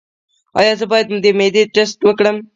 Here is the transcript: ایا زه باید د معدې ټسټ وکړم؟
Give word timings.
ایا 0.59 0.73
زه 0.79 0.85
باید 0.91 1.07
د 1.23 1.27
معدې 1.37 1.63
ټسټ 1.73 1.99
وکړم؟ 2.03 2.37